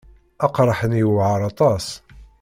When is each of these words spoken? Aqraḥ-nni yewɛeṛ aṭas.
Aqraḥ-nni 0.45 0.99
yewɛeṛ 1.01 1.41
aṭas. 1.51 1.85